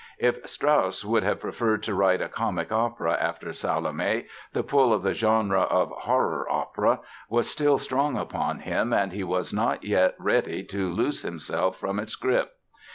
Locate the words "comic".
2.27-2.71